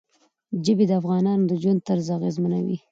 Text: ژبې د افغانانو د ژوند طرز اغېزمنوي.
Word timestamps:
ژبې 0.65 0.85
د 0.87 0.91
افغانانو 1.01 1.45
د 1.49 1.51
ژوند 1.61 1.79
طرز 1.87 2.07
اغېزمنوي. 2.17 2.77